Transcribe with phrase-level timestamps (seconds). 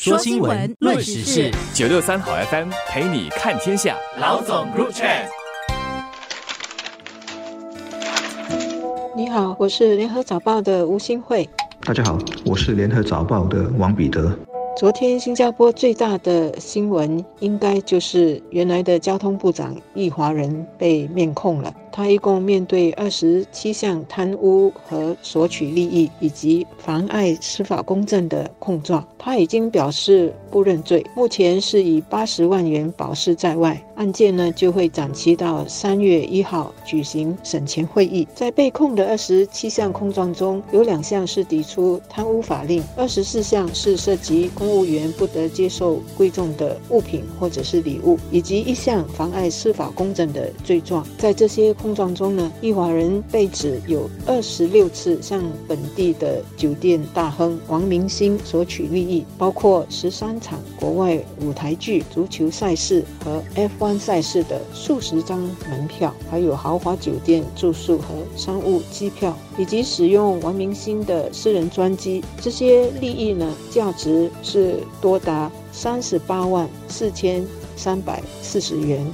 [0.00, 3.96] 说新闻，论时事，九六三好 FM 陪你看天下。
[4.20, 5.08] 老总入场。
[9.16, 11.50] 你好，我是联合早报的吴新慧。
[11.80, 12.16] 大家好，
[12.46, 14.32] 我是联合早报的王彼得。
[14.76, 21.74] 昨天新加坡最大的新闻，应该就是原来的交通部长易华人被面控了。
[21.98, 33.84] 他一共面对二十七项贪污和索取利益以及妨碍司法公正的控状，他已经表示不认罪，目前是以八十万元保释在外。
[33.96, 38.28] 案件呢就会展期到三月一号举行审前会议。
[38.32, 51.04] 在被控的二十七项控状中，有两项是抵触贪污法令，二十四项是涉及公务员不得接受贵重的物品或者是礼物，以及一项妨碍司法公正的罪状。
[51.18, 63.98] 在这些控碰撞中呢，易华人被指有二十六次向本地的酒店大亨王明星索取利益，包括十三场国外舞台剧、足球赛事和 F1。
[63.98, 68.04] 赛事的数十张门票，还有豪华酒店住宿和
[68.36, 77.44] 商务机票，以及使用王明星的私人专机，这些利益呢，价值是多达三十八万四千
[77.76, 79.04] 三百四十元。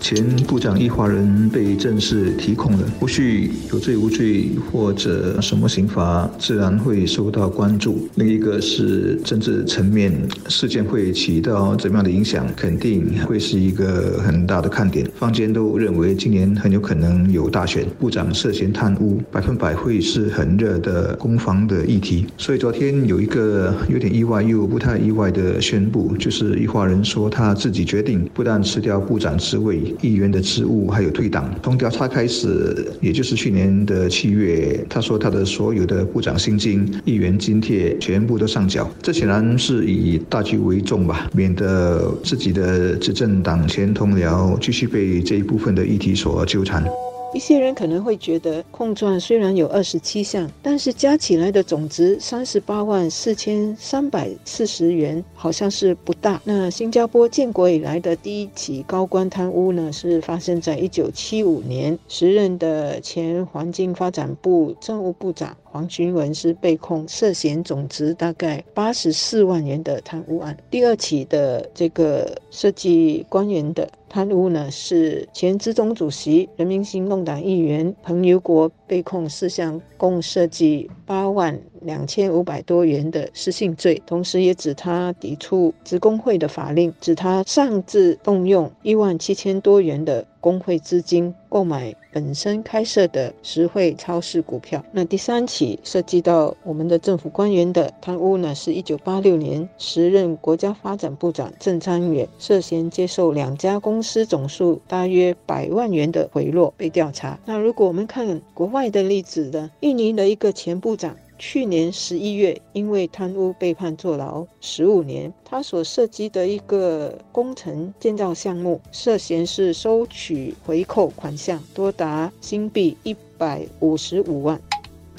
[0.00, 8.08] 前部长易华人被正式提控了，无需有罪无罪或者什么刑罚，自然会受到关注。
[8.14, 10.10] 另一个是政治层面，
[10.48, 15.06] 事件会起到怎么样的影响，肯定会是一个很大的看点。
[15.16, 22.26] 坊间都认为今年很有可能有大选，部长涉嫌贪污，百分百会是很热的攻防的议题。
[22.38, 29.89] 所以昨天有一个有点意外又不太意外的宣布，就是易华人说他自己决定，不但辞掉部长职位。
[30.00, 31.52] 议员的职务还有退党。
[31.62, 38.90] 从调查开始，也就是去年的七月，他说他的所有的部长薪金、议员津贴全部都上缴。
[39.02, 46.84] 这显然是以大局为重吧，免得自己的执政党前同僚继续被这一部分的议题所纠缠。
[47.32, 56.42] 一些人可能会觉得，控状虽然有二十七项，但是加起来的总值三十八万四千三百四十元，好像是不大。
[56.44, 70.56] 那新加坡建国以来的第一起高官贪污呢，是发生在一九七五年，时任的前环境发展部政务部长黄群文是被控涉嫌总值大概八十四万元的贪污案。
[70.68, 73.88] 第二起的这个涉及官员的。
[74.12, 90.26] 贪污呢，是前资中主席、人民行动党议员彭友国被控四项，共涉及八万两千五百多元的失信罪，同时也指他抵触职工会的法令，指他擅自动用一万七千多元的。
[90.40, 94.82] 工会资金购买本身开设的实惠超市股票。
[94.90, 107.38] 那第三起涉及到我们的政府官员的贪污呢，是一九八六年时任国家发展部长郑昌远涉嫌接受两家公司总数大约百万元的贿赂被调查。
[107.44, 111.14] 那如果我们看国外的例子呢，印尼的一个前部长。
[111.42, 115.32] 去年十一月，因为贪污被判坐牢十五年。
[115.42, 124.60] 他所涉及的一个工程建造项目，涉嫌是收取回扣款项多达新币一百五十五万。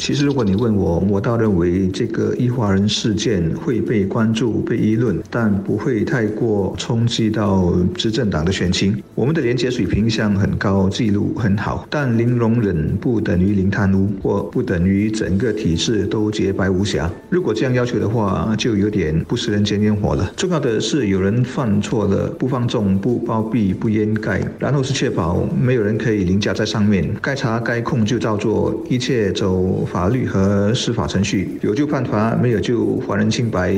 [0.00, 8.96] 其实，如果你问我，我倒认为这个异华人事件会被关注、被议论，但不会太过冲击到执政党的选情。
[9.14, 17.08] 我们的廉洁水平一向很高，记录很好，但零容忍不等于零贪污，或不等于整个体制都洁白无瑕。
[17.28, 20.32] 如果这样要求的话，就有点不食人间烟火了。
[20.34, 29.86] 重要的是，有人犯错了，不放纵、不包庇、不掩盖，然后是确保没有人可以凌驾在上面，该查该控就照做，一切走。
[29.90, 33.74] 法律和司法程序有就判罚，没有就还人清白。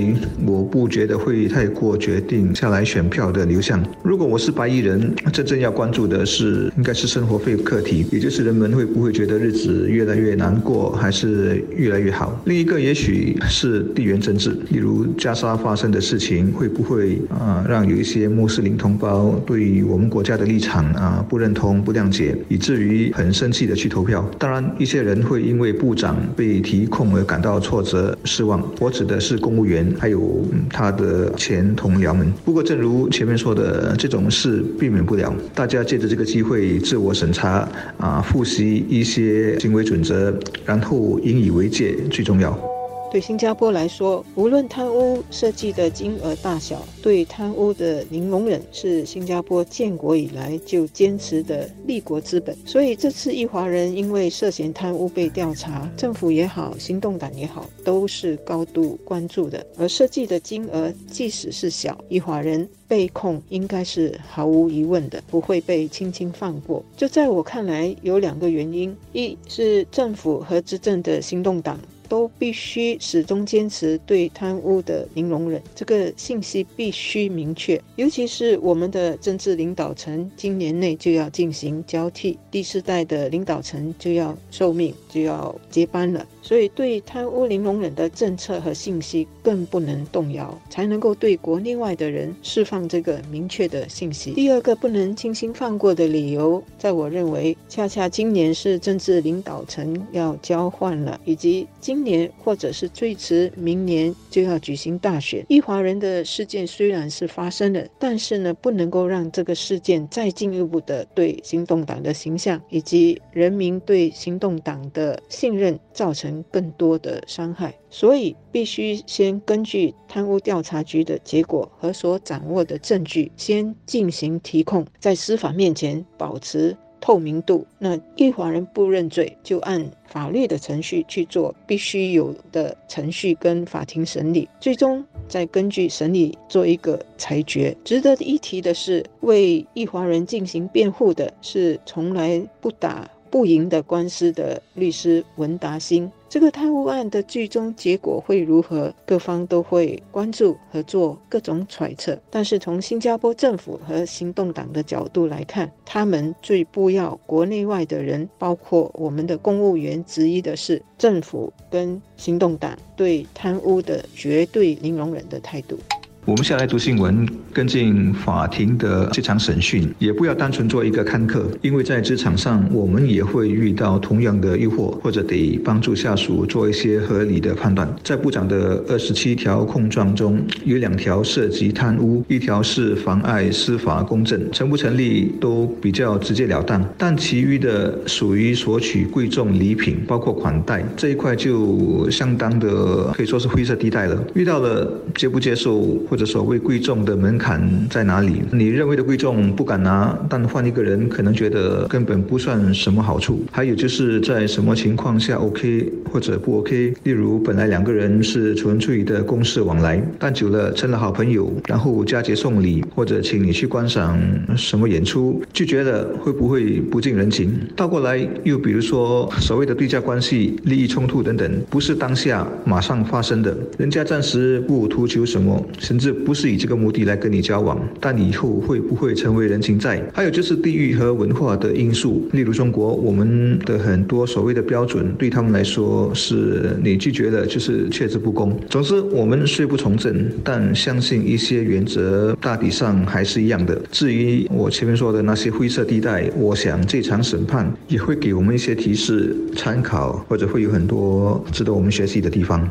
[0.47, 3.83] 我不觉得会太过决定下来选票的流向。
[4.03, 12.39] 如果我是白衣人，真正要关注的是应该是生活费课题，也就是人们会不会觉得日子越来越难过，还是越来越好。
[12.45, 24.29] 另一个也许是地缘政治，例如加沙发生的事情，会不会啊让有一些穆斯林同胞对我们国家的立场啊不认同、不谅解，以至于很生气的去投票。
[24.39, 25.95] 当然，一些人会因为不。
[26.03, 32.33] 长被提控而感到挫折失望，我指的是公务员，还有他的前同僚们。
[32.45, 35.33] 不过，正如前面说的，这种事避免不了。
[35.55, 37.69] 大家借着这个机会自我审查
[37.99, 40.35] 啊，复习一些行为准则，
[40.67, 42.72] 然后引以为戒，最重要。
[43.13, 52.57] 对新加坡来说，无论贪污涉及的金额大小，对贪污的零容忍是新加坡建国以来就坚持的立国之本。
[52.65, 59.67] 所以这次一华人因为涉嫌贪污被调查，政府也好，行动党也好，都是高度关注的。
[59.77, 66.83] 而涉及的金额即使是小，一华人被控应该是毫无疑问的，不会被轻轻放过。
[66.97, 71.79] 这在我看来有两个原因：一是政府和执政的行动党。
[72.13, 77.83] 都必须始终坚持对贪污的零容忍，这个信息必须明确。
[77.97, 86.27] 尤其是我们的政治领导层今年内就要进行交替，第四代的领导层就要受命，就要接班了。
[86.43, 94.33] 所以，对贪污零容忍的政策和信息更不能动摇，才能够对国内外的人释放这个明确的信息。
[94.33, 105.45] 第二个不能轻轻放过的理由，在我认为，恰恰今年是政治领导层要交换了，以及今年或者是最迟明年就要举行大选。
[105.49, 116.33] 一华人的事件虽然是发生了，但是呢，不能够让这个事件再进一步的对行动党的形象以及人民对行动党的信任造成。
[116.51, 127.67] 更多的伤害，所以必须先根据贪污调查局的结果和所掌握的证据，先进行提控，在司法面前保持透明度。
[127.79, 137.77] 那一华人不认罪，就按法律的程序去做必须有的程序跟法庭审理，最终再根据审理做一个裁决。
[137.85, 143.11] 值得一提的是，为一华人进行辩护的是从来不打。
[143.33, 148.95] 不赢的官司的律师文达兴，这个贪污案的最终结果会如何？
[149.07, 152.21] 各方都会关注和做各种揣测。
[152.31, 165.79] 但是从新加坡政府和行动党的角度来看，他们最不要国内外的人，包括我们的公务员，质疑的是政府跟行动党对贪污的绝对零容忍的态度。
[166.25, 177.93] 我们下来读新闻，跟进法庭的这场审讯，也不要单纯做一个看客，因为在职场上，我们也会遇到同样的诱惑，或者得帮助下属做一些合理的判断。
[178.05, 186.89] 在部长的二十七条控状中，有两条涉及贪污，一条是妨碍司法公正，成不成立都比较直截了当。
[186.97, 194.17] 但其余的属于索取贵重礼品，包括款待这一块，就相当的可以说是灰色地带了。
[194.37, 195.83] 遇到了接不接受？
[196.13, 198.43] 或者所谓贵重的门槛在哪里？
[198.53, 203.43] 你认为的贵重不敢拿，但换一个人可能觉得根本不算什么好处。
[203.51, 206.93] 还有就是在什么情况下 OK 或者不 OK？
[207.05, 214.21] 例如本来两个人是纯粹的公事往来，但久了成了好朋友，然后佳节送礼或者请你去观赏
[214.55, 217.59] 什么演出，拒绝了会不会不近人情？
[217.75, 226.02] 倒过来又比如说所谓的对价关系、利益冲突等等，不是当下马上发生的，人家暂时不图求什么，甚。
[226.03, 230.03] 这不是以这个目的来跟你交往，但你以后会不会成为人情债？
[230.13, 238.59] 还有就是地域和文化的因素，例如中国，我们的很多所谓的标准，对他们来说是你拒绝了就是却之不恭。
[238.69, 243.81] 总之，我们虽不从政，但相信一些原则大体上还是一样的。
[243.93, 252.69] 至于我前面说的那些灰色地带，我想这场审判也会给我们一些提示、参考，或者会有很多值得我们学习的地方。